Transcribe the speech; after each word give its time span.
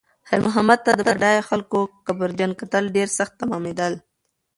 خیر 0.27 0.39
محمد 0.47 0.79
ته 0.85 0.91
د 0.95 0.99
بډایه 1.07 1.43
خلکو 1.49 1.79
کبرجن 2.07 2.51
کتل 2.59 2.83
ډېر 2.95 3.07
سخت 3.17 3.33
تمامېدل. 3.41 3.93